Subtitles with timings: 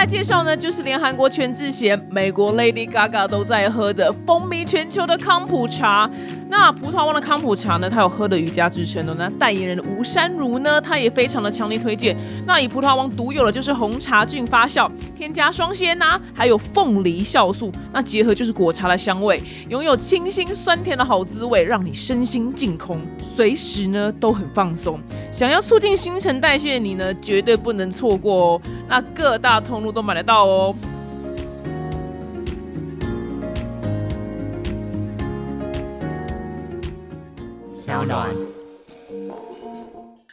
[0.00, 6.10] 来介绍呢，就是连韩国全智贤、美国 Lady Gaga 都在喝的风靡全球的康普茶。
[6.50, 9.14] 那葡萄王的康普茶呢，它有喝的瑜伽之称的。
[9.14, 12.16] 那代言人吴珊如呢，她也非常的强烈推荐。
[12.44, 23.00] 那以葡萄王独有的就是红茶菌发酵，添加双鲜呐，还有凤梨酵素，那结合就是果茶的香味，拥有清新酸甜的好滋味，让你身心净空，
[23.36, 25.00] 随时呢都很放松。
[25.30, 28.60] 想要促进新陈代谢的你呢，绝对不能错过哦。
[28.88, 30.74] 那各大通路都买得到哦。
[37.90, 38.30] 小暖。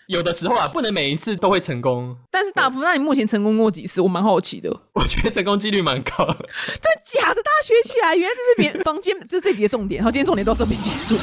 [0.06, 2.16] 有的时候啊，不能每一次都会成功。
[2.30, 4.00] 但是大福，那你目前成功过几次？
[4.00, 4.70] 我蛮好奇的。
[4.94, 6.24] 我觉得成功几率蛮高。
[6.28, 8.16] 真假的，大家学起来。
[8.16, 10.04] 原来这是别房间，这这几个重点。
[10.04, 11.16] 好，今天重点到这边结束。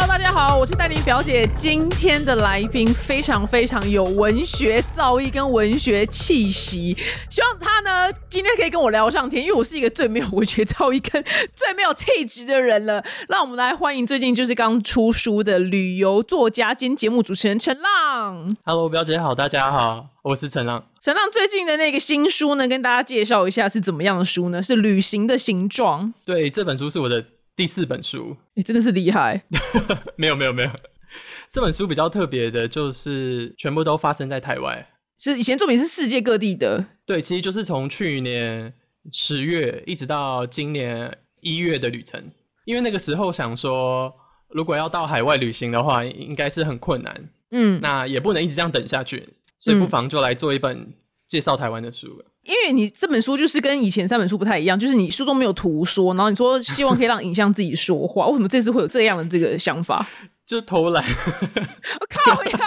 [0.00, 1.44] Hello，大家好，我是戴明表姐。
[1.52, 6.96] 今天的来宾非常非常有文学造诣跟文学气息，
[7.28, 11.20] 希望他呢今天可以跟我聊上天，因为我是一个最没有文学造诣跟
[11.52, 13.04] 最没有气质的人了。
[13.28, 18.56] 让我们来欢迎最近就是刚出书的旅游作家兼节目主持人陈浪。
[18.64, 20.84] Hello，表姐好，大家好，我是陈浪。
[21.00, 24.62] 陈浪最近的那个新书呢，跟大家介绍一下是怎么样的书呢？
[24.62, 26.06] 是《旅行的形状》。
[26.24, 27.24] 对，这本书是我的。
[27.58, 29.42] 第四本书，你真的是厉害。
[30.14, 30.70] 没有没有没有，
[31.50, 34.86] 这本书比较特别的，就是全部都发生在台湾。
[35.18, 36.86] 是以前作品是世界各地的。
[37.04, 38.72] 对，其实就是从去年
[39.10, 42.30] 十月一直到今年一月的旅程。
[42.64, 44.14] 因为那个时候想说，
[44.50, 47.28] 如果要到海外旅行的话，应该是很困难。
[47.50, 50.94] 嗯，那也不能一直这样等下去，所以不妨就来做一本
[51.26, 52.22] 介绍台湾的书。
[52.44, 60.06] 因为你这本书就是跟以前三本书不太一样，就是你书中没有图说，然后你说希望可以让影像自己说话，为什么这次会有这样的这个想法？
[60.46, 61.04] 就偷懒。
[61.04, 62.58] 我 靠呀！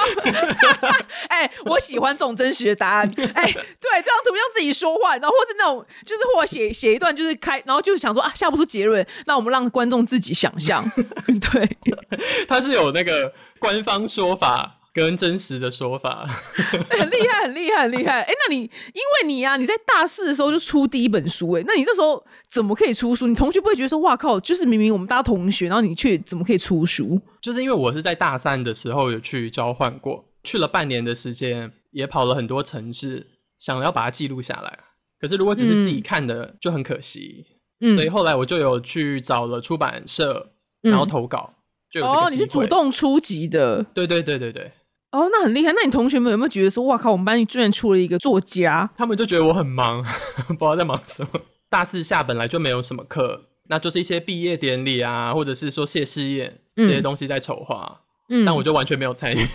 [1.30, 3.08] 哎，我喜欢这种真实的答案。
[3.08, 10.86] 哎，对，这张图像自己说话，然后或是那种就是或写写一段就是开，然后就是想说啊下不出结论，那我们让观众自己想象。
[11.52, 11.78] 对，
[12.48, 14.81] 他是有那个官方说法。
[14.94, 18.22] 跟真实的说法， 很厉害，很厉害，很厉害。
[18.24, 22.22] 哎，那你因为你呀，你在大四的时候就出第一本书，哎，那你那时候
[22.52, 23.26] 怎么可以出书？
[23.28, 27.22] 你同学不会觉得说，哇靠，就是明明我们大家同学，然后你却怎么可以出书？
[27.42, 33.28] 就是因为我是在大三的时候有去交换过，去了半年的时间，也跑了很多城市，
[33.60, 34.80] 想要把它记录下来。
[35.20, 37.46] 可是如果只是自己看的，就很可惜。
[37.84, 41.52] 嗯所以后来我就有去找了出版社，然后投稿，
[41.90, 43.82] 就有哦，你是主动出击的？
[43.94, 44.72] 对对对对对。
[45.12, 45.74] 哦，那很厉害。
[45.74, 48.90] 那你同学们有没有觉得说，哇靠，我们班居然出了一个作家？
[48.98, 50.02] 他们就觉得我很忙，
[50.48, 51.42] 不知道在忙什么。
[51.70, 58.02] 大四下本来就没有什么课，那就是一些毕业典礼啊，或者是说谢师宴这些东西在筹划。
[58.30, 59.48] 嗯，但我就完全没有参与。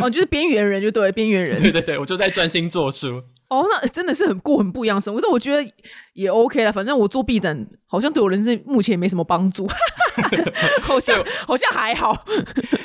[0.00, 1.56] 哦，就是边缘人，就对，边缘人。
[1.60, 3.22] 对对对，我就在专心做书。
[3.48, 5.20] 哦，那真的是很过很不一样生活。
[5.20, 5.66] 但我觉得
[6.12, 9.66] 也 OK 了，反正我做 B 展好像对我人生目前没什么帮助，
[10.82, 12.26] 好像好像还好。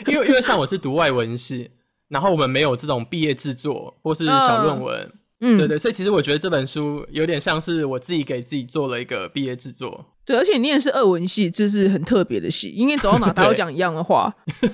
[0.07, 1.71] 因为因为像我是读外文系。
[2.09, 5.11] 然后我们没有这种毕业制作或是小论文，
[5.41, 10.05] 嗯，对对，所以其实我觉得这本书有点像是我自己给自己做了一个毕业制作。
[10.25, 14.31] 对，而且你念的是二文系，这是很特别的系，因为走到哪都要讲一样的话。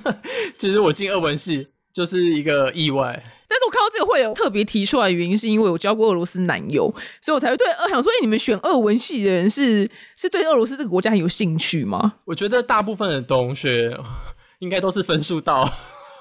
[0.57, 12.15] 其实我进二文系就是一个意外，但是我看到这个会有特别提出来的原因，是因为我交过俄罗斯男友，所以我才会对二想说，哎，你们选二文系的人是是对俄罗斯这个国家很有兴趣吗？
[12.25, 13.97] 我觉得大部分的同学
[14.59, 15.69] 应该都是分数到。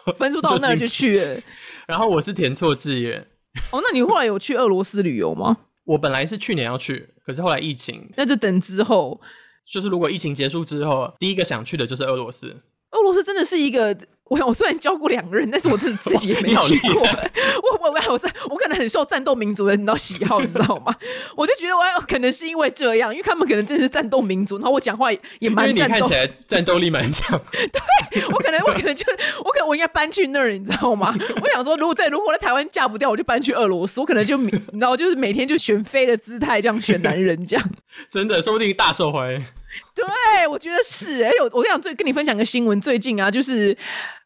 [0.18, 1.42] 分数到那就去，
[1.86, 3.20] 然后我是填错志愿。
[3.70, 5.56] 哦，那你后来有去俄罗斯旅游吗？
[5.84, 9.20] 我本来是去年要去，可是后来疫情，那就等之后。
[9.70, 12.62] 就是如果疫情结束之后，第一个想去的就是俄罗斯。
[12.90, 13.96] 俄罗斯真的是一个。
[14.30, 17.02] 我我虽然教过两个人，但是我自自己也没 去过。
[17.62, 20.94] 我我我我在我可能很受战斗民族的你知道喜好，你知道吗？
[21.36, 27.38] 我就觉得我可能是因为这样，因为他们可能真的是战斗民族，然后我讲话也蛮战斗，看起来战斗力蛮强。
[28.10, 28.43] 对我可
[28.94, 29.04] 就
[29.44, 31.14] 我可能我应该搬去那儿，你知道吗？
[31.40, 34.00] 我想说，如果对如果在台湾嫁不掉，我就搬去俄罗斯。
[34.00, 37.70] 我可能就你知道，就是每天就选妃的姿态这样选男人，这样
[38.10, 39.44] 真的说不定大受欢迎。
[39.94, 40.04] 对，
[40.48, 41.22] 我觉得是。
[41.22, 43.76] 哎，我我跟你讲，最跟你分享个新闻，最近啊，就是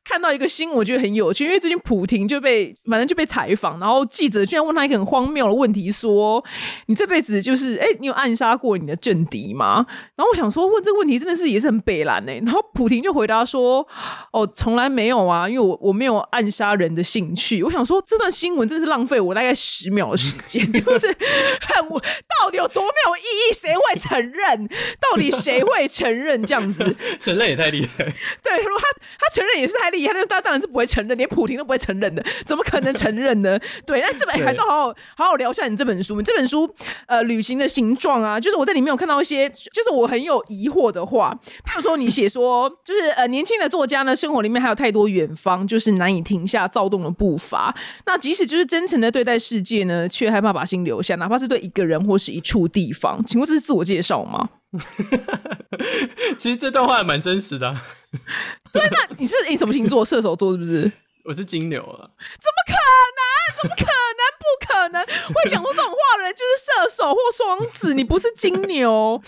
[0.09, 1.45] 看到一个新闻，我觉得很有趣。
[1.45, 6.43] 因为最近普婷就被反正就被采访，然后记者居然问他一个很荒谬的问题，说
[6.87, 9.85] ：“你这辈子就是哎，你有暗杀过你的政敌吗？”
[10.17, 12.41] 然后我想说，问这个问题真的是也是很北蓝哎。
[12.45, 13.87] 然后普婷就回答说
[14.33, 21.89] ：“哦，从来没有啊，因为我我没有暗杀人的兴趣。”我想说，这段新闻真是浪费我大概十秒的时间，就是很
[22.41, 23.53] 到底有多没有意义？
[23.53, 24.67] 谁会承认？
[24.99, 25.59] 到底谁？
[25.59, 26.97] 谁会承认这样子？
[27.19, 28.05] 承认也太厉害。
[28.43, 28.87] 对，如果他
[29.19, 33.59] 他承认也是太厉厉害，那他当然是不会承认，连普廷都不会承认的，怎么可能承认呢？
[33.85, 36.17] 对，那这本还是好好好好聊一下你这本书。
[36.17, 36.69] 你这本书
[37.07, 47.75] 呃，旅行的形状啊，就是我在里面有看到一些，就是我很有疑惑的话，比如说你写说，就是呃，年轻的作家呢，生活里面还有太多远方，就是难以停下躁动的步伐。
[48.07, 53.25] 那即使就是真诚的对待世界呢，却害怕把心留下，哪怕是对一个人或是一处地方。
[53.27, 54.49] 请问这是自我介绍吗？
[56.39, 57.75] 其实这段话蛮真实的。
[58.73, 60.05] 对，那你是你什么星座？
[60.05, 60.91] 射手座是不是？
[61.25, 62.11] 我是金牛啊。
[62.39, 62.75] 怎么可
[63.19, 63.23] 能？
[63.63, 64.23] 怎么可能？
[64.39, 65.05] 不可能！
[65.35, 67.93] 会讲出这种话的人就是射手或双子。
[67.95, 69.21] 你不是金牛？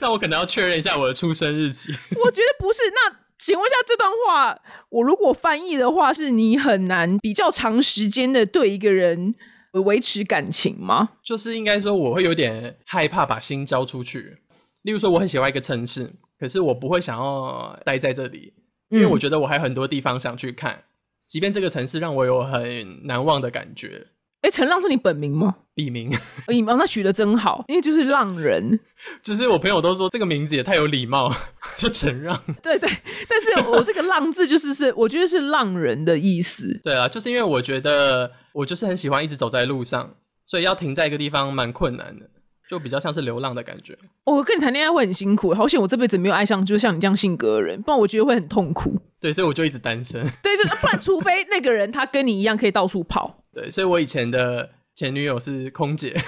[0.00, 1.92] 那我可能要确认一下我的出生日期。
[2.24, 2.80] 我觉得不是。
[2.90, 4.58] 那请问一下，这段话
[4.88, 9.34] 我如果翻译的话，是你很难比较长时间的对一个人
[9.72, 11.10] 维持感情吗？
[11.22, 14.38] 就是应该说，我会有点害怕把心交出去。
[14.82, 18.52] 例如说，我很喜欢一个城市，可是我不会想要待在这里，
[18.88, 20.84] 因为我觉得我还有很多地方想去看。
[21.26, 24.08] 即便这个城市让我有很难忘的感觉。
[24.42, 25.54] 哎，陈浪是你本名吗？
[25.72, 26.10] 笔名。
[26.48, 28.80] 笔名，那取的真好，因为就是浪人。
[29.22, 31.32] 就是我朋友都说这个名字也太有礼貌，
[31.78, 32.38] 就陈浪。
[32.60, 32.90] 对对，
[33.28, 36.80] 但是我这个浪字就是是，我觉得是浪人的意思。
[36.82, 42.28] 对啊，就是因为我觉得我就是很喜欢一直走在路上，所以要停在一个地方蛮困难的。
[42.72, 43.94] 就比较像是流浪的感觉。
[44.24, 48.98] 我跟你谈恋爱会很辛苦，好险我这辈子没有爱上就像你这样性格的人，不然我觉得会很痛苦。
[49.20, 50.22] 对，所以我就一直单身。
[50.42, 53.42] 对，就不然除非那个人他跟你一样可以到处跑。
[53.52, 56.18] 对，所以我以前的前女友是空姐。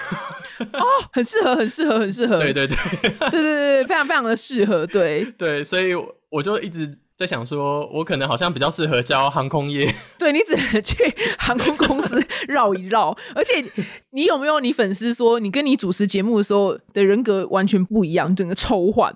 [0.75, 2.39] 哦，很适合，很适合，很适合。
[2.39, 4.87] 对对对，对对对，非常非常的适合。
[4.87, 5.95] 对对，所以
[6.29, 6.99] 我就一直。
[7.17, 9.95] 在想说，我可能好像比较适合教航空业。
[10.19, 10.97] 对你只能去
[11.39, 13.65] 航空公司绕一绕，而且
[14.11, 19.15] 你有没有你粉丝说，你跟你主持节目的时候的人格完全不一样，整个抽换。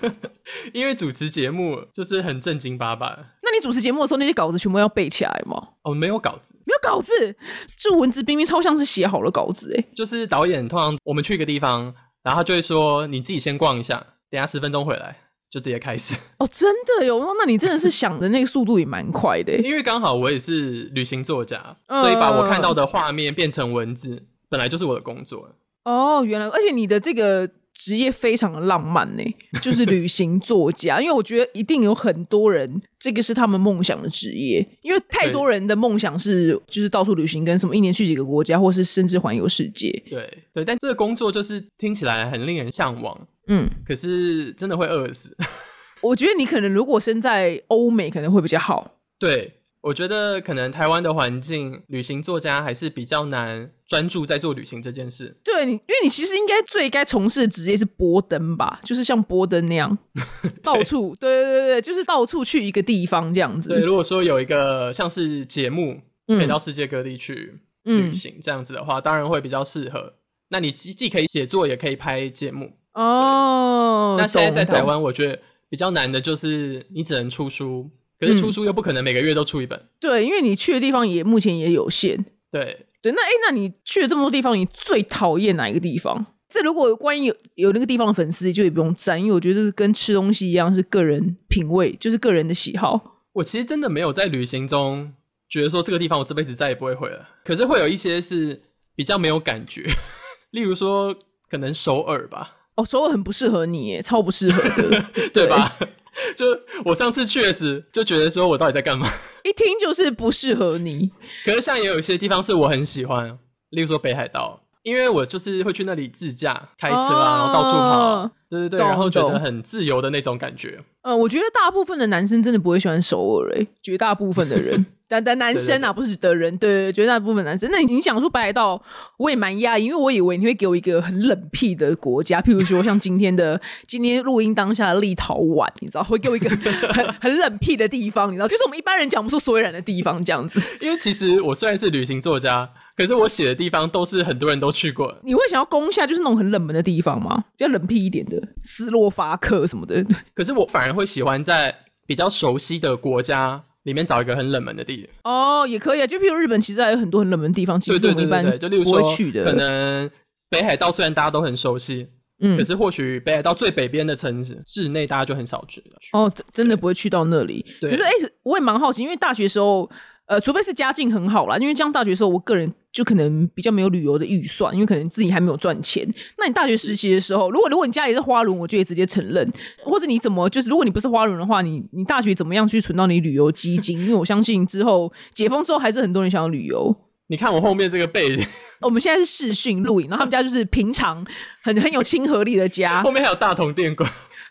[0.72, 3.06] 因为主持节目就是很正经八百。
[3.42, 5.60] 那你主持节目的时候，那些稿子全部要背起来吗？
[5.82, 7.36] 哦，没有稿子，没有稿子，
[7.78, 9.84] 就文质彬彬，超像是写好了稿子哎。
[9.94, 11.92] 就是导演通常我们去一个地方，
[12.22, 13.98] 然后他就会说，你自己先逛一下，
[14.30, 15.18] 等下十分钟回来。
[15.56, 17.18] 就直接开始哦，真的有？
[17.38, 19.56] 那你真的是想的那个速度也蛮快的。
[19.64, 25.48] 因为刚好我也是旅行作家，所以把我看到的画面变成文字，本来就是我的工作。
[25.84, 29.24] 哦，原来，而且你的这个职业非常的浪漫呢，
[29.62, 31.00] 就是旅行作家。
[31.00, 34.62] 因为我觉得一定有很多人，这个是他们梦想的职业。
[34.82, 39.90] 因为太多人的梦想是就是到处旅行，跟什么一年去几个国家，或是甚至环游世界。
[40.10, 43.26] 对对，但这个工作就是听起来很令人向往。
[43.48, 45.36] 嗯，可是真的会饿死。
[46.02, 48.98] 我觉得你可能如果生在欧美，可能会比较好。
[49.18, 55.36] 对，我觉得可能台湾的环境，旅行作家还是比较难专注在做旅行这件事。
[55.42, 59.96] 对，你因为你其实应该最该从事的职业是波登吧，就是像波登那样
[60.62, 63.70] 到处，对对对对，就是到处去一个地方这样子。
[63.70, 70.14] 对，如果说有一个像是节目，可以到世界各地去旅行这样子的话，当然会比较适合。
[70.50, 72.72] 那你既既可以写作，也可以拍节目。
[72.96, 75.38] 哦，那现在在台湾，我觉得
[75.68, 79.78] 比较难的就是你只能出书，可是出书又不可能每个月都出一本。
[80.00, 82.24] 对，因为你去的地方也目前也有限。
[82.50, 86.24] 对对，那哎，那你去了这么多地方，你最讨厌哪一个地方？
[86.48, 93.20] 这如果关于有有那个地方的粉丝，就也不用赞，因为我觉得是跟吃东西一样，是个人品味，就是个人的喜好。
[93.34, 95.12] 我其实真的没有在旅行中
[95.50, 98.62] 觉得说这个地方我这辈子再也不会回了，可是会有一些是
[98.94, 99.84] 比较没有感觉，
[100.52, 101.14] 例如说
[101.50, 102.54] 可能首尔吧。
[102.76, 105.04] 哦，首尔很不适合你耶，超不适合的，
[105.34, 105.76] 对吧？
[106.34, 106.46] 就
[106.84, 109.06] 我上次确实就觉得说，我到底在干嘛？
[109.44, 111.10] 一听就是不适合你。
[111.44, 113.38] 可是像也有一些地方是我很喜欢，
[113.70, 120.78] 例如说北海道，因为我就是会去那里自驾开车啊，然后到处跑，对对对，然后觉得很自由的那种感觉。
[121.02, 124.86] 呃，我觉得大部分的男生真的不会喜欢首尔，诶，绝大部分的人。
[125.08, 127.70] 但但男生啊，不是的人，对，绝大部分男生。
[127.70, 128.82] 那你想说北海道，
[129.18, 136.50] 我也蛮讶异，因为我以为你会给我一个很冷僻的国家，譬如说像今天的 今天录音当下的立陶宛，你知道，会给我一个
[136.92, 140.60] 很 很冷僻的地方，你知道，就是我们一般人讲不出所以然的地方这样子。
[140.80, 145.16] 因为其实我虽然是旅行作家，可是我写的地方都是很多人都去过。
[145.22, 147.44] 你会想要攻下就是那种很冷门的地方吗？
[147.56, 150.04] 比较冷僻一点的斯洛伐克什么的。
[150.34, 151.72] 可是我反而会喜欢在
[152.06, 153.62] 比较熟悉的国家。
[153.86, 156.06] 里面找一个很冷门的地哦，也可以啊。
[156.06, 159.00] 就譬如日本，其实还有很多很冷门的地方，其实我们一般就例如说
[159.44, 160.10] 可能
[160.50, 162.08] 北海道虽然大家都很熟悉，
[162.40, 165.82] 嗯，可是或许北海道最北边的城市市内大家就很少去。
[166.12, 167.64] 哦，真的不会去到那里。
[167.80, 168.10] 可是哎，
[168.42, 169.88] 我也蛮好奇，因为大学时候
[170.26, 176.04] 呃，除非是家境很好啦，因为上大学的时候，我个人就可能比较没有旅游的预算，因为可能自己还没有赚钱。
[176.36, 179.48] 那你大学实习的时候，如果如果你家里是花轮，我就也直接承认，
[179.84, 184.00] 或者你怎么就是，如果你不是花轮的话，你你大学怎么样去存到你旅游基金？
[184.00, 186.96] 因为我相信之后解封之后，还是很多人想要旅游。
[187.28, 188.36] 你看我后面这个背，
[188.80, 191.24] 我们现在是视讯录影，然后他们家就是平常
[191.62, 194.06] 很很有亲和力的家，后面还有大同电锅。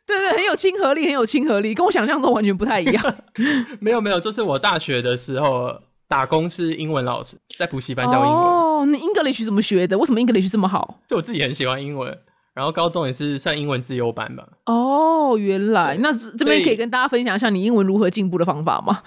[0.05, 3.15] 对对，很有亲和力，很有亲和力，跟我想象中完全不太一样。
[3.81, 8.31] 没有没有，就是我大学的时候打工是英文老师，在补习班教英文。
[8.31, 9.97] 哦，那 English 怎么学的？
[9.97, 11.01] 为什么 English 这么好？
[11.07, 12.15] 就我自己很喜欢英文，
[12.53, 14.47] 然后高中也是算英文自由班吧。
[14.67, 19.01] 哦，原来那这边可以跟大家分享一下你英文如何进步的方法吗？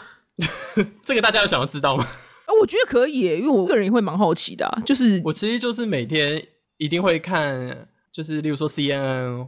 [1.05, 2.05] 这个大家有想要知道吗？
[2.05, 4.83] 啊，我觉得可以，因为我个人也会蛮好奇的。
[4.85, 6.43] 就是我其实就是每天
[6.79, 9.47] 一定会看，就是例如说 CNN。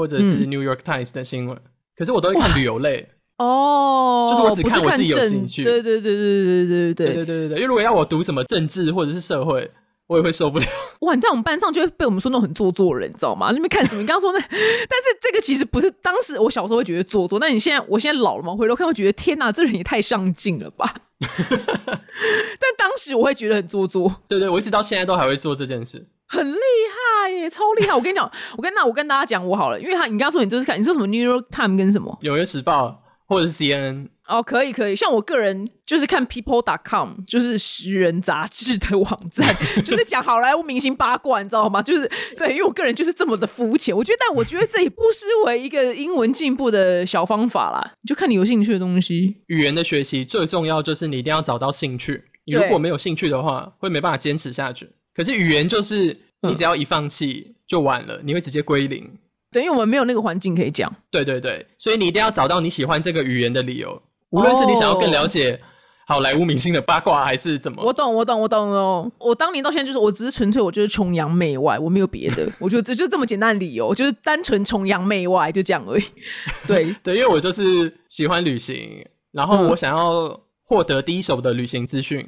[0.00, 1.54] 或者是 New York Times 的新闻，
[1.94, 5.62] 可是我都会看旅游类哦，就是我只看我自己有兴趣。
[5.62, 9.70] 对对对对对对对对对对对因为如果要我读什么政治或者是社会，
[10.06, 10.64] 我也会受不了。
[11.00, 13.50] 哇，你在我们班上就会被我们说那种很做作人，你知道吗？
[13.50, 14.00] 那边看什么？
[14.00, 14.58] 你刚刚说那， 但
[15.02, 20.94] 是这个其实不是当时我小时候会觉得做作，但你现在我现在老了嘛，回头看会觉得天哪，这人也太上进了吧。
[21.20, 24.22] 但当时我会觉得很做作。
[24.26, 26.06] 对对，我一直到现在都还会做这件事。
[26.30, 27.92] 很厉害耶，超厉害！
[27.92, 39.52] 我跟你讲， 我跟那我跟大家讲我好了，因为他你刚刚说你就是看，你说什么 New York Times 跟什么纽约时报或者是 CNN 哦，可以可以，像我个人就是看 People.com，就是十人杂志的网站，
[39.84, 41.82] 就是讲好莱坞明星八卦，你知道吗？
[41.82, 42.08] 就是
[42.38, 49.38] 对，因为我个人就是这么的肤浅，我觉得，但我觉得这也不失为一个英文进步的小方法啦，就看你有兴趣的东西。
[49.48, 54.88] 语言的学习最重要就是你一定要找到兴趣，你如果没有兴趣的话，会没办法坚持下去。
[55.20, 59.06] 可是语言就是你只要一放弃就完了，你会直接归零。
[59.52, 60.90] 对，因为我们没有那个环境可以讲。
[61.10, 64.00] 对对对，所以你一定要找到你喜欢这个语言的理由，
[64.30, 65.60] 无论是你想要更了解
[66.06, 67.82] 好莱坞明星的八卦，还是怎么。
[67.84, 69.12] 我懂，我懂，我懂哦。
[69.18, 76.04] 我当年到现在就是，我只是纯粹我就是崇洋媚外，我没有别的，我觉得这就这么简单的理由，就是单纯崇洋媚外，就这样而已。
[76.66, 82.26] 对对，因为我就是喜欢旅行，然后我想要获得第一手的旅行资讯，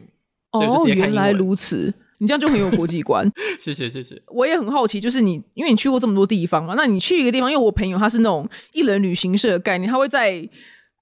[0.53, 1.95] 所以就直接看原来如此。
[2.23, 4.15] 你这样就很有国际观， 谢谢谢谢。
[4.29, 10.49] 我也很好奇，就是你，因为你去过这么多地方嘛，那你去一个地方，因为我朋友他是那种一人旅行社的概念，他会在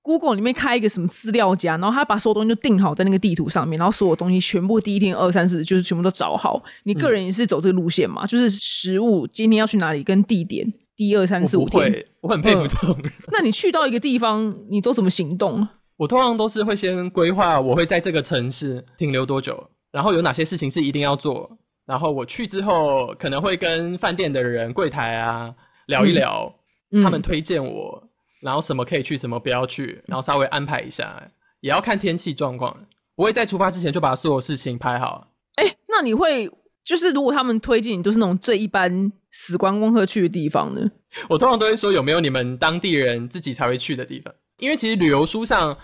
[0.01, 6.63] Google 里面开一个什么资料夹，然后他把所有东西就定好在那个地图上面，然后所有东西全部第一天二三四就是全部都找好。
[6.85, 8.25] 你个人也是走这个路线嘛？
[8.27, 13.13] 就是食物今天要去哪里，跟地点，第一二三四五天，我很佩服这种人。
[13.31, 15.69] 那你去到一个地方，你都怎么行动？
[15.99, 19.69] 我通常都是会先规划，我会在这个城市停留多久。
[19.93, 21.59] 然后有哪些事情是一定要做？
[21.87, 25.53] 然后我去之后，可能会跟饭店的人、柜台啊
[25.87, 26.55] 聊一聊，
[27.03, 28.09] 他们推荐我，
[28.41, 31.21] 然后什么可以去，什么不要去，然后稍微安排一下，
[31.61, 35.33] 也要看天气状况，不会在出发之前就把所有事情排好。
[35.57, 36.49] 哎，那你会
[36.85, 40.89] 就是如果他们推荐你都是那种最一般死观光客去的地方呢？
[41.29, 45.77] 我通常都会说有没有你们当地人自己才会去的地方，因为其实旅游书上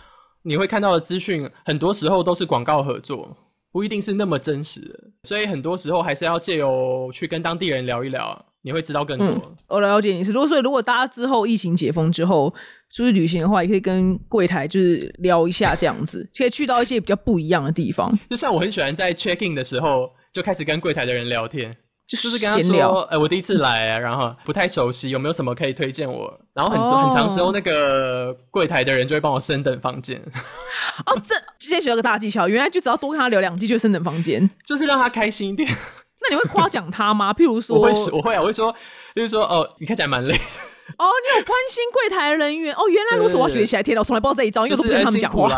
[0.43, 3.37] 你会看到的资讯，很多时候都是广告合作。
[3.77, 9.55] 不一定是那么真实的，所以很多时候还是要借由去跟当地人聊一聊，你会知道更多。
[9.69, 12.49] 我了解你是，如果所以如果大家之后疫情解封之后
[12.89, 18.19] 出去旅行的话，也可以跟柜台就是聊一下这样子，可以去到一些比较不一样的地方。
[18.31, 21.71] 就像我很喜欢在 check in 的时候就开始跟柜台的人聊天。
[22.07, 26.39] 就是跟他说，哎，我第一次来，然后不太熟悉，有没有什么可以推荐我？
[26.55, 30.23] 然后很很长时候，那个柜台的人就会帮我升等房间。
[31.05, 35.69] 哦，这今天学了个大技巧，原来就只要多跟他聊两句就升等房间，就是让他开心一点。
[36.23, 37.33] 那你会夸奖他吗？
[37.33, 38.75] 譬如说， 我会，我会啊，我会说，
[39.15, 40.33] 就是说，哦，你看起来蛮累。
[40.33, 42.73] 哦，你有关心柜台人员？
[42.75, 43.83] 哦，原来如此，我要学起来。
[43.83, 45.49] 天哪，我从来不知道这一招，因为都不跟他们讲话。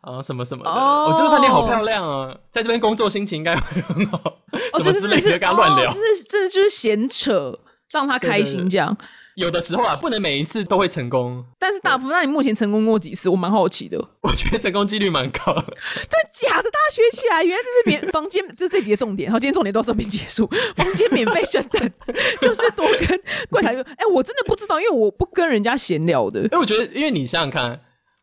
[0.00, 4.38] 啊，什么什么的，我这个饭店好漂亮啊，在这边工作心情应该会很好。
[4.78, 7.58] 什么之类的跟他乱聊，就是真的就是闲扯，
[7.90, 8.96] 让他开心这样。
[9.36, 13.28] 有的时候啊，不能每一次都会成功，但是大部分，那你目前成功过几次？
[13.28, 13.96] 我蛮好奇的。
[14.22, 15.54] 我觉得成功几率蛮高。
[15.54, 15.62] 的。
[16.10, 16.70] 真假的？
[16.70, 19.30] 大家学起来，原来这是免房间，这这几个重点。
[19.30, 20.46] 好，今天重点到这边结束。
[20.74, 21.90] 房间免费升等，
[22.40, 23.82] 就是多跟柜台说。
[23.82, 26.46] 哎，我真的不知道，因为我不跟人家闲聊的。
[26.50, 27.80] 哎，我觉得，因为你想想看。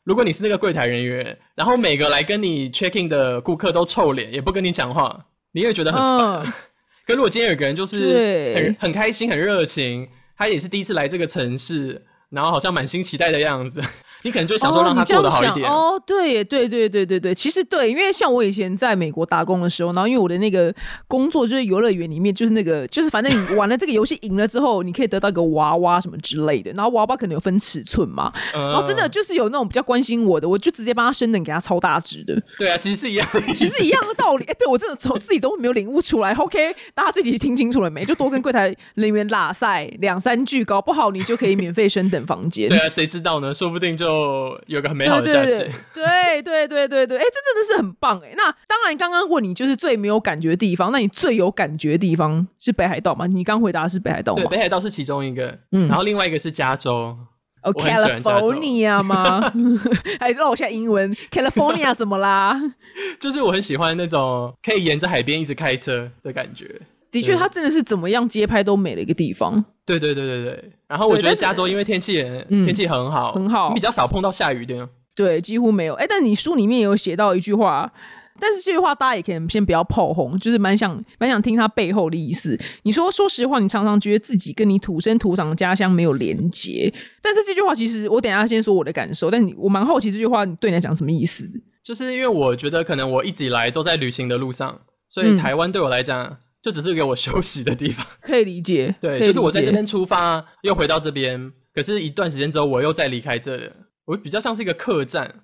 [0.08, 6.54] 如果你是那个柜台人员，然后每个来跟你 check in 的顾客都臭脸，也不跟你讲话，你也觉得很烦。
[7.06, 13.82] 可如果今天有个人就是很很开心、很热情，他也是第一次来这个城市，然后好像满心期待的样子。
[14.24, 20.74] 你可能就想说让他过得好一点哦，对对对对对对，其实对，因为像我以前在美国打工的时候，然后因为我的那个
[21.08, 32.42] 工作就是游乐园里面，就是那个就是反正你玩了这个游戏赢了之后，你可以得到一个娃娃什么之类的，然后娃娃可能有分尺寸嘛，然后真的就是有那种比较关心我的，我就直接帮他升等给他超大只的。
[32.58, 34.44] 对啊，其实是一样，其实一样的道理。
[34.46, 36.34] 哎，对我真的从自己都没有领悟出来。
[36.34, 38.04] OK，大家自己听清楚了没？
[38.04, 42.68] 就多跟柜台人员拉塞两三句，搞不好你就可以免费升等房间。
[42.68, 43.54] 对啊，谁知道呢？
[43.54, 44.88] 说不定就有个。
[44.88, 48.32] 很美好的假期，对对对对对，哎，这真的是很棒哎。
[48.38, 53.28] 那当然，刚刚问你就是最没有感觉的地方，那你最有感觉的地方是北海道吗？
[53.28, 54.44] 你刚回答是北海道吗？
[54.44, 57.18] 对，北海道是其中一个，嗯，然后另外一个是加州，
[57.64, 59.52] 哦，California 吗？
[60.22, 62.58] 还让我下英文，California 怎么啦？
[63.20, 66.80] 就是我很喜欢那种可以沿着海边一直开车的感觉。
[67.20, 69.64] 的确，它真的是怎么样街拍都美的一个地方。
[69.86, 70.72] 对对对对对。
[70.88, 74.90] 然后我觉得加州因为天气天气很好很好，比较少碰到下雨的。
[75.16, 75.94] 对，几乎没有。
[75.96, 77.92] 哎，但你书里面有写到一句话，
[78.40, 82.56] 但是这句话大家也可以先不要炮轰，就是蛮想蛮想听它背后的意思。
[82.84, 86.94] 你说，说实话，你常常觉得自己跟你土生土长的家乡没有连接。
[87.22, 91.50] 但是这句话其实我等下先说我的感受，但你我蛮好奇这句话对你来讲什么意思？
[91.82, 96.38] 就是因为我觉得可能我一直以来都在旅行的路上，所以台湾对我来讲。
[96.68, 98.94] 就只是给我休息的地方， 可以理解。
[99.00, 103.72] 对，就是我在这边出发，又回到这边，可是一段时间之后，我又再离开这里，
[104.04, 105.44] 我比较像是一个客栈。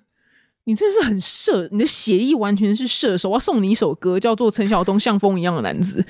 [0.64, 3.30] 你真的是很射，你的写意完全是射手。
[3.30, 6.04] 我要送你一首歌，叫做陈晓东《像风一样的男子》。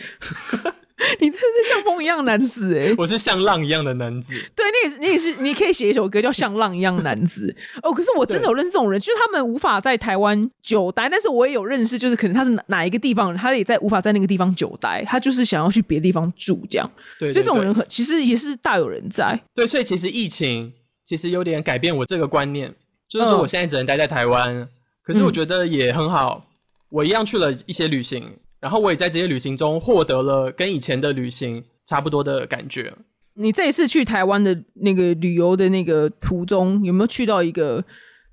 [1.20, 2.94] 你真的是像风一样的男子哎！
[2.98, 4.34] 我是像浪一样的男子。
[4.54, 7.54] 对，你也是，你也是，你可以写一首歌叫《像浪一样的男子》
[7.88, 7.92] 哦。
[7.92, 16.90] 可是我真的有认识这种人，就是他们无法在台湾久待，但是我也有认识，就是可能他是哪哪一个地方人，他也在无法在那个地方久待，他就是想要去别的地方住这样。
[17.18, 19.38] 对，所以这种人很其实也是大有人在。
[19.54, 20.72] 对，所以其实疫情
[21.04, 22.74] 其实有点改变我这个观念，
[23.08, 24.68] 就是说我现在只能待在台湾，
[25.04, 26.46] 可是我觉得也很好，
[26.90, 28.38] 我一样去了一些旅行。
[28.64, 32.94] 然后我也在这些旅行中获得了跟以前的旅行差不多的感觉。
[33.34, 37.84] 你这一次去台湾的那个旅游的那个途中，有没有去到一个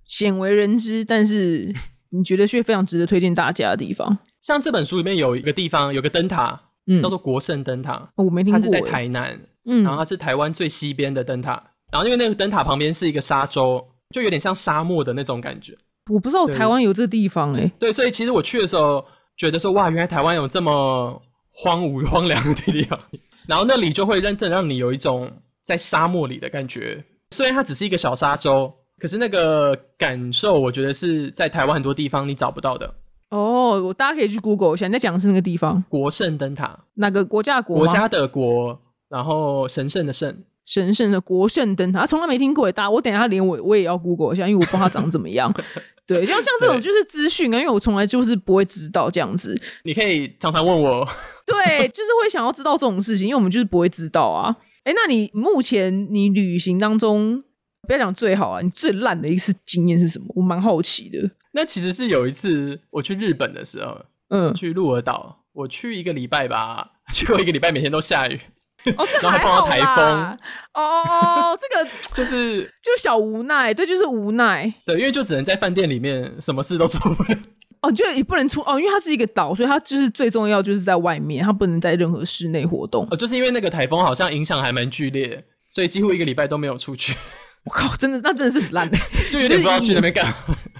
[0.05, 1.69] 鲜为人知，但是
[2.11, 4.19] 你觉得却非常值得推荐大家的地方？
[4.39, 6.57] 像这本书里面有一个地方，有个灯塔，
[7.01, 8.09] 叫做国圣灯塔。
[8.15, 8.57] 我没听过。
[8.57, 11.61] 它是在台南，嗯，然后它是台湾最西边的灯塔。
[11.91, 13.85] 然后因为那个灯塔旁边是一个沙洲，
[14.15, 15.75] 就有点像沙漠的那种感觉。
[16.09, 17.69] 我不知道台湾有这个地方哎。
[17.77, 19.03] 对，所以其实我去的时候。
[19.41, 21.19] 觉得说哇，原来台湾有这么
[21.51, 22.99] 荒芜荒凉的地方，
[23.49, 25.31] 然后那里就会认真让你有一种
[25.63, 27.03] 在沙漠里的感觉。
[27.31, 32.93] 虽然它只是一个小沙洲，可是那个感受，我觉得是在台湾很多地方你找不到的。
[33.31, 37.77] 哦，我大家可以去 Google 一下，你在讲的是那个地方——国圣灯塔，哪个国家国？
[37.77, 42.71] 国家的国，然后神圣的圣，神圣的国圣灯塔，从来没听过。
[42.71, 45.51] 大家，我等下连我我也要 Google 一下，因为我不知道它长怎么样。
[46.13, 49.59] 对，就像这种就是资讯啊，因为我从来就是不会知道这样子。
[49.83, 51.07] 你可以常常问我，
[51.45, 54.55] 对，就是会想要知道这种事情，因为我们就是不会知道啊。
[54.83, 57.43] 哎，那你目前你旅行当中，
[57.87, 60.25] 不要讲最好啊，你最烂的一次经验是什么？
[60.35, 61.31] 我蛮好奇的。
[61.53, 68.39] 那其实是有一次我去日本的时候，嗯，去鹿儿岛，我去一个礼拜吧， 去过一个礼拜，每天都下雨。
[68.97, 70.37] 哦，然后碰到台风，
[70.73, 77.37] 哦，这个 就是就小无奈，对，就是无奈，对，因为就只能在饭店里面，什么事都做不了。
[77.81, 83.07] 哦，就也不能出哦，因为它是一个岛，所以它就是最重要就是在外面，它不能在任何室内活动。
[83.09, 87.15] 哦，就是因为那个台风好像影响还蛮剧烈，所以几乎一个礼拜都没有出去。
[87.65, 88.89] 我靠，真的那真的是很烂，
[89.31, 90.33] 就有点不知道去那边干。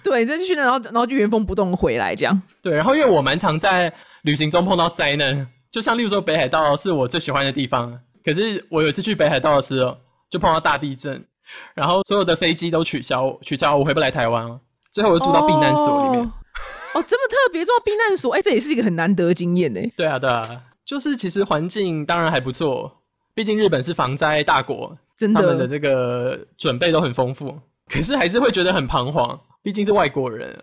[0.03, 2.41] 对，就去那，然后然后就原封不动回来这样。
[2.61, 3.91] 对，然后因为我蛮常在
[4.23, 5.47] 旅行中碰到灾难。
[5.71, 9.97] 就像例如说北海道是我最喜欢的地方，可是我有一次去北海道的时候，
[10.29, 11.25] 就碰到大地震，
[11.73, 14.59] 然后所有的飞机都取消，取消，我回不来台湾，
[14.91, 16.21] 最后我就住到避难所里面。
[16.93, 19.79] 哦，这么特别住避难所，哎，这也是一个很难得经验呢。
[19.95, 22.91] 对啊，对啊，就是其实环境当然还不错，
[23.33, 27.57] 毕竟日本是防灾大国，真的，他们的这个准备都很丰富，
[27.87, 30.61] 可是还是会觉得很彷徨，毕竟是外国人。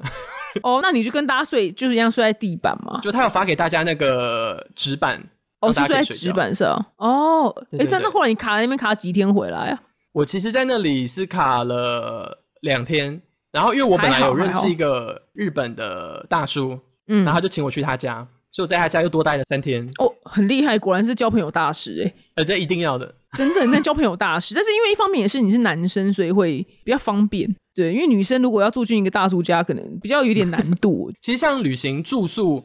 [0.64, 3.00] 哦，那你就跟大家睡，就是一样睡在地板嘛？
[3.02, 5.22] 就他有发给大家那个纸板，
[5.60, 6.84] 哦，是睡在纸板上。
[6.96, 9.80] 哦，哎，但那后来你卡在那边卡几天回来啊？
[10.12, 13.20] 我其实，在那里是卡了两天，
[13.52, 19.86] 然后因为我本来有认识一个日本的大叔，嗯，然后他就请我去他家，所以我在他家又多待了三天。
[19.98, 24.54] 哦，很厉害，果然是交朋友大师哎，呃，这一定要的，真的，那交朋友大师。
[24.54, 27.54] 但是因为一方面也是你是男生，所以会比较方便。
[27.74, 31.12] 对，因为女生如果要住进一个大叔家，可能比较有点难度。
[31.20, 32.64] 其实像旅行住宿，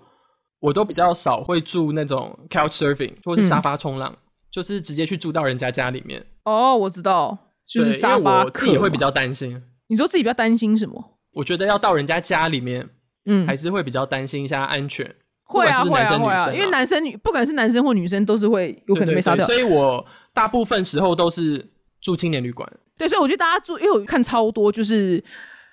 [0.60, 4.16] 我都比较少会住那种 couch surfing 或是沙发冲浪，
[4.52, 6.26] 就是直接去住到人家家里面。
[6.46, 7.38] 哦，我知道。
[7.66, 9.62] 就是沙发自己会比较担心。
[9.88, 11.18] 你说自己比较担心什么？
[11.34, 12.90] 我觉得要到人家家里面，
[13.26, 15.06] 嗯，还是会比较担心一下安全。
[15.46, 19.46] 会啊，会啊，会啊，因为男生女不管是男生或女生都是会有可能被杀掉。
[19.46, 21.70] 所以我大部分时候都是
[22.02, 22.72] 住青年旅馆。
[22.98, 25.24] 对，所以我觉得大家住，因为我看超多就是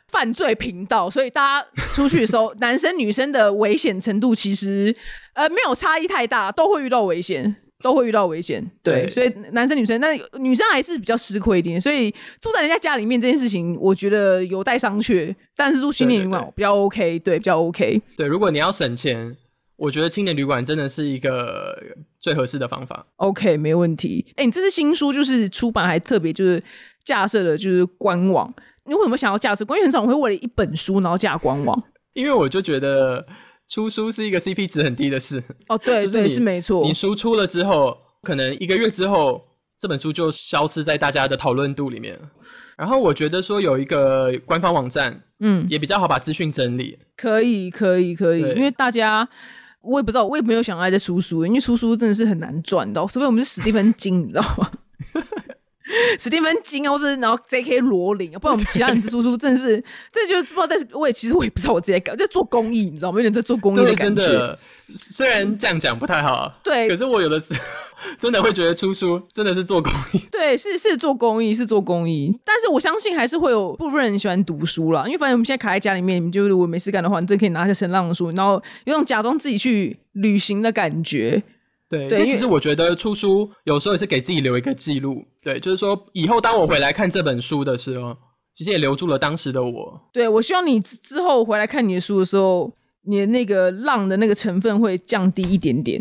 [0.08, 4.94] 犯罪频道，所以大家出去的时候，男生女生的危险程度其实
[5.34, 7.56] 呃没有差异太大，都会遇到危险。
[7.82, 15.34] 都会遇到危险，对，所以男生女生，那女生还是比较吃亏一点，所以住在人家家里面这件事情，我觉得有待商榷。
[15.56, 18.02] 但是住青年旅馆比较 OK，对，比较 OK。
[18.18, 19.34] 对，如果你要省钱，
[19.80, 21.76] 我觉得青年旅馆真的是一个
[22.18, 23.06] 最合适的方法。
[23.16, 24.26] OK，没问题。
[24.36, 26.62] 哎，你这是新书，就是出版还特别就是
[27.04, 28.52] 架设的，就是官网。
[28.84, 29.64] 你为什么想要架设？
[29.64, 31.82] 因为很少人会为了一本书然后架官网。
[32.14, 33.26] 因为我就觉得。
[33.72, 36.84] 出书是一个 CP 值很低的事哦，对，对，是没错。
[36.84, 39.40] 你书出了之后，可能一个月之后，
[39.78, 42.18] 这本书就消失在大家的讨论度里面。
[42.76, 46.98] 然后我觉得说有一个官方网站，嗯，也比较好把资讯整理。
[47.16, 49.28] 可以，可以，可以，因为大家
[49.82, 54.70] 我也不知道，我也没有想爱的叔叔，因为叔叔真的是很难赚到，除非我们是史蒂芬金，你知道吗？
[56.18, 57.80] 史蒂芬金啊，或者然后 J.K.
[57.80, 60.66] 罗琳啊，不然我们其他人叔叔真的是， 这就是不知道。
[60.66, 63.18] 但是我也其实我也不知道我自己搞，就做公益，你知道吗？
[63.18, 64.58] 有点在做公益的感觉。
[64.88, 67.60] 虽然这样讲不太好， 对，可是我有的时候
[68.18, 70.18] 真的会觉得出书真的是做公益。
[70.30, 72.36] 对，是是做公益，是做公益。
[72.44, 81.42] 但是我相信还是会有部分人喜欢读书啦，因为反正我们现在卡在家里面，就是我没事干的话，你真可以拿下声浪的书，然后有种假装自己去旅行的感觉。
[81.90, 85.24] 对，这其实我觉得出书有时候也是给自己留一个记录。
[85.42, 88.16] 对，就是说以后当我回来看这本书的时候，
[88.54, 90.00] 其实也留住了当时的我。
[90.12, 92.72] 对，我希望你之后回来看你的书的时候，
[93.02, 96.00] 你的那个浪的那个成分会降低一点点。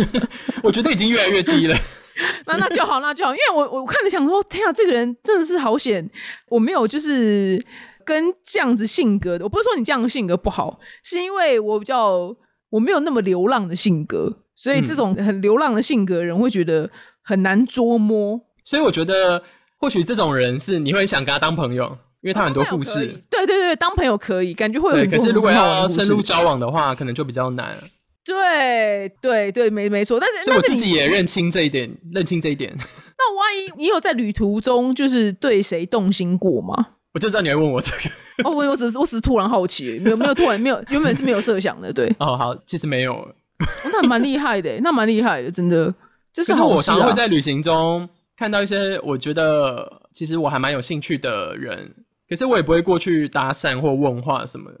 [0.62, 1.74] 我觉得已经越来越低了。
[2.44, 6.10] 那那就好，那就好，因为我我看了想说，天啊，这个人真的是好险，
[6.50, 7.58] 我没有就是
[8.04, 9.46] 跟这样子性格的。
[9.46, 12.36] 我不是说你这样的性格不好，是因为我比较
[12.68, 14.40] 我没有那么流浪的性格。
[14.62, 16.88] 所以这种很流浪的性格人会觉得
[17.20, 18.40] 很难捉摸。
[18.62, 19.42] 所以我觉得
[19.76, 23.12] 或许这种人是你会想跟他当朋友，因为他很多故事。
[23.28, 25.10] 对对对，当朋友可以，感觉会有。
[25.10, 27.76] 可是如果要深入交往的话，可能就比较难。
[28.24, 30.20] 对对对，没没错。
[30.20, 32.72] 但是，我自己也认清这一点，认清这一点。
[32.78, 36.86] 那万一你有在旅途中就是对谁动心过吗？
[37.14, 38.48] 我就知道你会问我这个。
[38.48, 42.06] 哦，我我只是我只是突然好奇，没有没有突然没有原本是没有设想的，对。
[42.20, 43.28] 哦，好，其实没有。
[43.84, 45.94] 那蛮厉害的，那蛮厉害的，真的。
[46.32, 51.94] 这是我常会在旅行中看到一些我觉得其实我还蛮有兴趣的人，
[52.28, 54.80] 可是我也不会过去搭讪或问话什么的，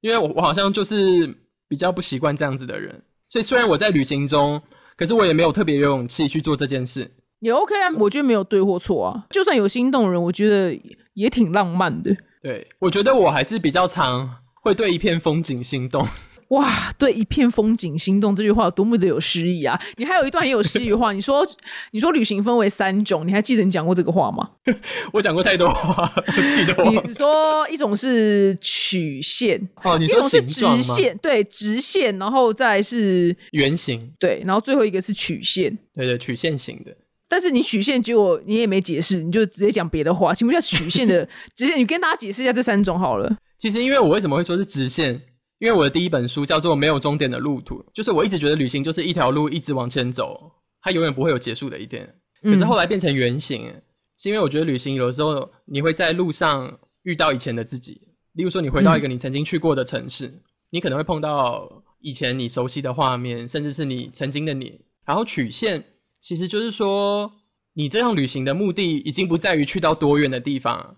[0.00, 1.36] 因为我我好像就是
[1.68, 3.02] 比较不习惯这样子的人。
[3.28, 4.62] 所以虽然我在旅行中，
[4.96, 7.10] 可是我也没有特别有勇气去做这件事。
[7.40, 9.26] 也 OK 啊，我觉得没有对或错啊。
[9.30, 10.78] 就算有心动人，我觉得
[11.14, 12.16] 也挺浪漫的。
[12.40, 16.06] 对，我觉得我还是比较常会对一片风景心动。
[16.52, 19.80] 哇，对一片风景心动这句话有多么的有诗意啊！
[19.96, 21.46] 你还有一段很有诗意的话，你说
[21.92, 24.50] 你说旅行分为三种，你还记得你讲过这个话吗？
[25.14, 27.02] 我讲过太多话，我记得。
[27.06, 36.94] 你说一种是曲线哦，一种是直线，对，直线，然后再是圆形，对，然后最后一个是曲线，对对，曲线型的。
[37.30, 40.34] 但是你曲线结果你也没解释，你就直接讲别的话。
[40.34, 43.34] 请问一下，曲线的 直线，你跟大家解释一下这三种好了。
[43.58, 45.18] 其实因为我为什么会说是直线？
[45.62, 52.16] 因为我的第一本书叫做《没有终点的路途》，就是我一直觉得旅行就是一条路一直往前走，它永远不会有结束的一天。
[52.42, 53.72] 可是后来变成圆形，
[54.18, 58.00] 是因为我觉得旅行有的时候你会在路上遇到以前的自己，
[58.32, 64.80] 例如说你回到一个你曾经去过的城市，你可能会碰到以前你熟悉的画面，甚至是你曾经的你。
[65.06, 65.84] 然后曲线
[66.18, 67.30] 其实就是说，
[67.74, 70.96] 你这趟旅行的目的已经不在于去到多远的地方，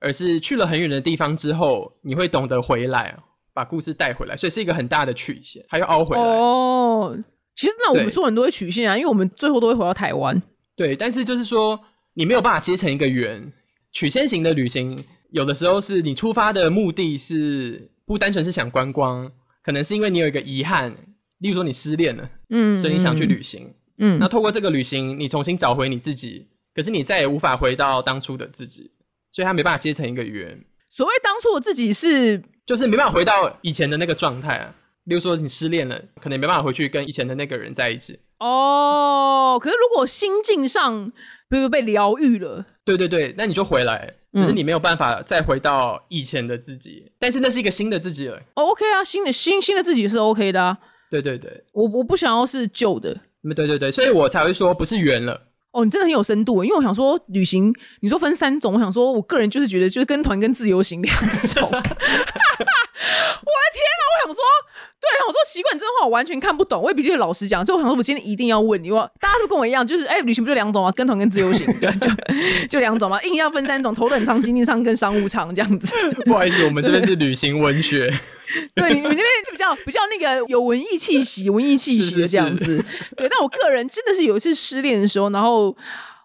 [0.00, 3.18] 而是去了很远的地方之后，你会懂得回来。
[3.54, 6.22] 把故事带回来，所以是一个很大的曲线，还要凹回来。
[6.22, 7.16] 哦，
[7.54, 10.42] 其实那我们说很多曲线啊，因为我们最后都会回到台湾。
[10.74, 11.78] 对，但是就是说，
[12.14, 13.52] 你没有办法接成一个圆。
[13.92, 19.30] 曲线型的旅行，有的时候是你出发的目的是不单纯是想观光，
[19.62, 20.90] 可能是因为你有一个遗憾，
[21.40, 28.92] 例如说你失恋了，嗯，所以你想去旅行，嗯，那透过这个旅行，你重新找回你自己，可是你再也无法回到当初的自己，
[29.30, 30.64] 所以他没办法接成一个圆。
[30.88, 32.42] 所谓当初的自己是。
[32.64, 34.74] 就是没办法回到以前的那个状态啊，
[35.06, 38.18] 比如说你失恋了，可能没办法回去跟以前的那个人在一起。
[38.38, 41.12] 哦，可是如果心境上，
[41.48, 48.40] 比如被疗愈了，对对对，那你就回来，只是你没有办法再回到以前的自己，但是那是一个新的自己了。
[48.54, 50.78] OK 啊，新的新新的自己是 OK 的啊。
[51.10, 53.16] 对对对，我我不想要是旧的。
[53.54, 55.48] 对对对，所以我才会说不是圆了。
[55.72, 61.62] 哦，你真的很有深度，因为我想说旅行，你说分三种，我想说我个人就是觉得就是跟团跟自由行两种。
[61.64, 61.88] 我的天
[63.98, 64.02] 哪！
[64.12, 64.42] 我想说，
[65.02, 66.80] 对，我说奇怪，你这段话我完全看不懂。
[66.80, 70.92] 我也必须老实讲，就我想说，我今天一定要问你，我大家都跟我一样，就是哎，旅行不就两种吗？
[70.92, 72.08] 跟团跟自由行， 对，就
[72.68, 75.92] 就两种嘛，硬要分三种，头等舱、经济舱跟商务舱这样子。
[76.24, 78.08] 不好意思，我们这边是旅行文学。
[78.76, 82.84] 对，你们那边是比较比较那个有文艺气息、文艺气息的这样子。
[83.16, 85.76] 对，但我个人真的是有一次失恋的时候，然后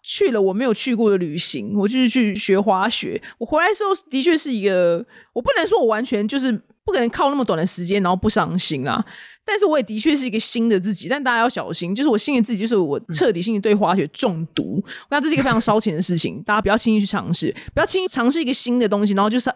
[0.03, 3.19] 去了我没有去过的旅行，我就是去学滑雪。
[3.39, 9.05] 我回来的时候的确是一个，我不能说我完全就是不可能靠那么短的时间然后不伤心啊。
[9.45, 14.83] 但是我也的确是一个新的自己，但大家要小心，就是我新的自己，就是我彻底性的对滑雪中毒。
[15.09, 19.49] 那这是一个非常烧钱的事情， 大家不要轻易去尝试，不要轻易尝试一个新的东西，然后就是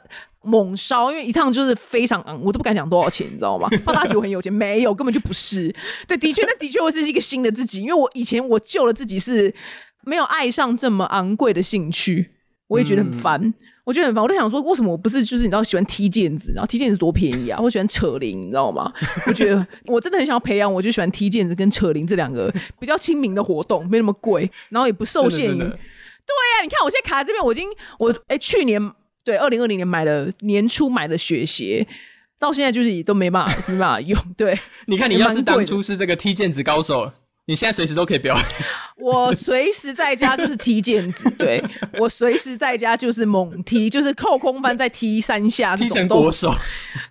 [0.43, 3.67] 猛烧，因为一趟就是非常昂，我都不敢讲多少钱，你知道吗？
[3.83, 5.73] 怕大家觉得我很有钱，没有，根本就不是。
[6.07, 9.53] 对，的确，那的确我是一个新的自己，因为我以前我救了自己是
[10.05, 12.31] 没有爱上这么昂贵的兴趣，
[12.67, 13.53] 我也觉得很烦。
[13.91, 17.59] 我觉得很烦，我就想说，为什么我不是就是你知道喜欢踢毽子，然后踢毽子多便宜啊？
[17.61, 18.89] 我喜欢扯铃，你知道吗？
[19.27, 22.49] 我觉得 我真的很想要培养，我就喜欢踢毽子跟扯铃这两个
[22.79, 25.59] 比较亲民的活动，没那么贵，然后也不受限于。
[25.59, 27.67] 对呀，你看我现在卡在这边，我已经
[27.99, 28.81] 我哎去年
[29.25, 31.85] 对二零二零年买了年初买的雪鞋，
[32.39, 34.17] 到现在就是都没办法没办法用。
[34.37, 37.11] 对， 你看你要是当初是这个踢毽子高手。
[37.47, 38.45] 你现在随时都可以表演，
[38.97, 41.61] 我随时在家就是踢毽子，对
[41.99, 46.53] 我随时在家就是猛踢，就是扣空翻再踢三下，踢成国手。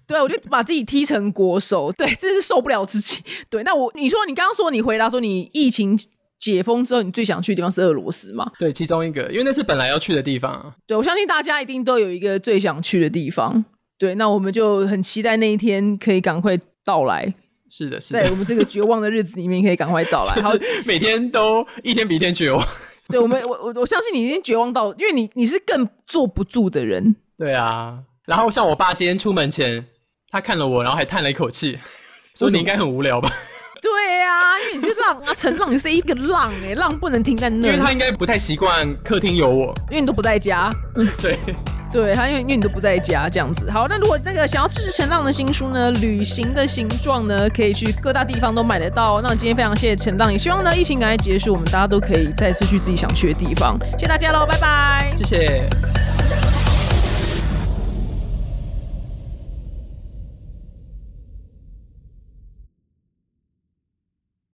[0.06, 3.18] 对，我就把自己踢成国手，对，真是受不了自己。
[3.50, 5.98] 对，那我你说你刚刚说你回答说你疫情
[6.38, 8.50] 解封之后你最想去的地方是俄罗斯吗？
[8.58, 10.72] 对，其中一个，因为那是本来要去的地方。
[10.86, 13.64] 对，我相信大家一定都有一个最想去的地方。
[13.98, 17.34] 对，那我们就很期待那一天可以赶快到来。
[17.70, 20.34] 是的，是的在我们这个绝望的日子里面，可以赶快到来。
[20.42, 20.52] 好，
[20.84, 22.66] 每天都一天比一天绝望。
[23.08, 27.16] 对我们，我我我相信你已经绝望到，因为你你是更坐不住的人。
[27.38, 29.84] 对啊，然后像我爸今天出门前，
[30.28, 31.78] 他看了我，然后还叹了一口气，
[32.34, 33.30] 说你应该很无聊吧？
[33.80, 37.66] 对啊，因为你是浪啊，陈浪，你是一个浪哎，浪不能停在那。
[37.68, 40.70] 因为他应该不太习惯客厅有我，因为你都不在家。
[40.96, 41.38] 嗯，对。
[41.92, 43.70] 对他，因为因为你都不在家这样子。
[43.70, 49.20] 好，那如果那个想要支持陈浪的新书呢，《旅行的形状》呢，可以去各大地方都买得到。
[49.20, 53.76] 那今天非常谢谢陈浪，也希望呢疫情赶快结束，我们大家都可以再次去自己想去的地方。
[53.92, 55.68] 谢谢大家喽，拜拜，谢谢。